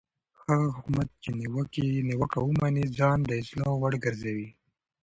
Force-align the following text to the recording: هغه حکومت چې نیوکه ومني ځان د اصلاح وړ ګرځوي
هغه 0.47 0.67
حکومت 0.75 1.07
چې 1.73 1.79
نیوکه 2.07 2.39
ومني 2.45 2.85
ځان 2.97 3.17
د 3.25 3.31
اصلاح 3.41 3.71
وړ 3.77 3.93
ګرځوي 4.03 4.49